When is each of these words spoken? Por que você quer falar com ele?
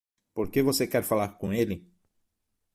Por 0.33 0.49
que 0.49 0.63
você 0.63 0.87
quer 0.87 1.03
falar 1.03 1.37
com 1.37 1.53
ele? 1.53 1.87